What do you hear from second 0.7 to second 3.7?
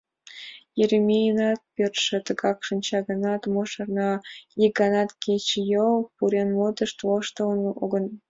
Еремейынат пӧртшӧ тыгак шинча гынат, мо